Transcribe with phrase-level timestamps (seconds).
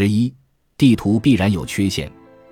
[0.00, 0.32] 十一，
[0.76, 2.08] 地图必然有缺陷，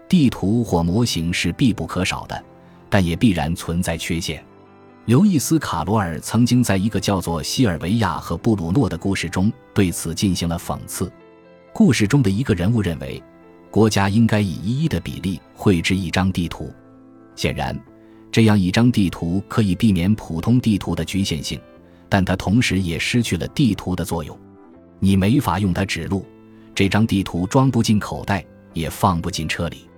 [0.09, 2.45] 地图或模型是必不可少的，
[2.91, 4.45] 但也必然存在缺陷。
[5.05, 11.09] 刘易斯·卡罗尔曾经在一个叫做《西尔维亚和布鲁诺》的故事中对此进行了讽刺。
[11.73, 13.23] 故事中的一个人物认为，
[13.71, 16.75] 国家应该以一一的比例绘制一张地图。
[17.37, 17.81] 显然，
[18.33, 21.61] 这样一张地图可以避免普通地图的局限性，
[22.09, 24.37] 但它同时也失去了地图的作用。
[24.99, 26.27] 你没法用它指路，
[26.77, 29.89] 这张地图装不进口袋，也放不进车里。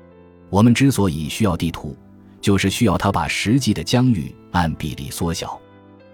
[0.48, 1.94] 我们之所以需要地图。
[2.40, 5.60] 就是需要它把实际的疆域按比例缩小。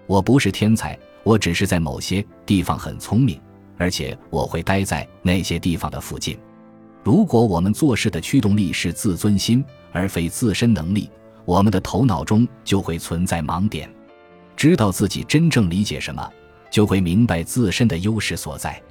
[0.07, 3.39] 我不是天才，我只是在某些地方很聪明，
[3.77, 6.35] 而且我会待在那些地方的附近。
[7.03, 11.11] 如果我们做事的驱动力是自尊心而非自身能力，
[11.45, 13.87] 我们的头脑中就会存在盲点。
[14.57, 16.27] 知道自己真正理解什么，
[16.71, 18.81] 就会明白自身的优势所在。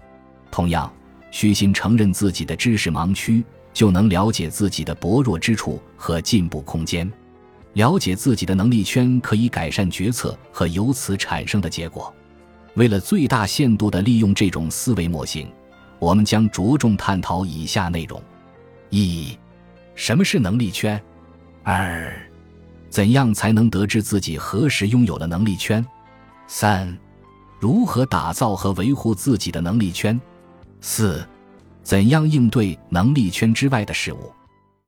[0.53, 0.89] 同样，
[1.35, 7.13] 虚心承认自己的知识盲区，就能了解自己的薄弱之处和进步空间。
[7.73, 12.15] 了解自己的能力圈可以改善决策和由此产生的结果。
[12.75, 15.51] 为了最大限度地利用这种思维模型，
[15.99, 18.23] 我们将着重探讨以下内容：
[18.91, 19.37] 一、
[19.97, 21.03] 什么是能力圈？
[21.65, 22.15] 二、
[22.89, 25.85] 怎样才能得知自己何时拥有了能力圈？
[26.47, 26.97] 三、
[27.59, 30.21] 如何打造和维护自己的能力圈？
[30.87, 31.27] 四、
[31.83, 34.31] 怎样应对能力圈之外的事物？